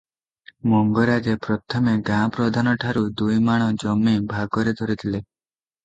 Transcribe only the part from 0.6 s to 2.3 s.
ମଙ୍ଗରାଜେ ପ୍ରଥମେ ଗାଁ